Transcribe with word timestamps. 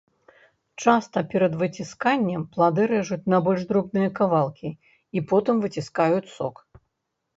Часта, 0.83 1.17
перад 1.33 1.53
выцісканнем, 1.61 2.41
плады 2.55 2.87
рэжуць 2.93 3.21
на 3.35 3.41
больш 3.49 3.61
дробныя 3.73 4.09
кавалкі 4.21 4.69
і 5.19 5.27
потым 5.33 5.55
выціскаюць 5.67 6.27
сок. 6.37 6.55